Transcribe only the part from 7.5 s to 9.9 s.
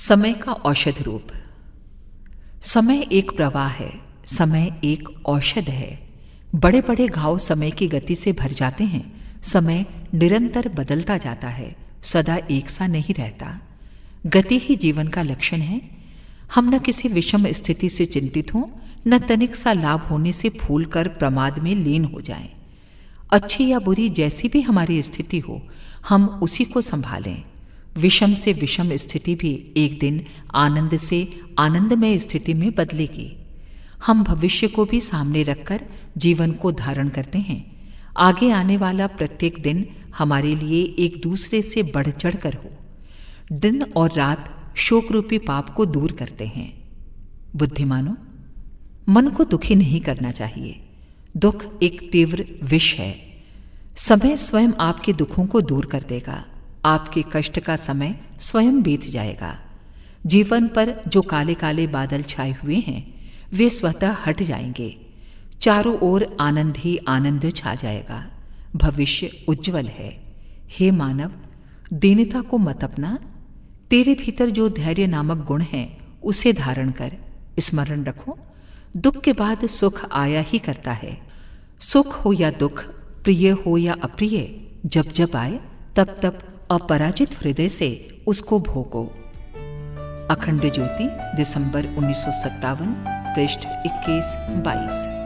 की गति से भर जाते हैं, समय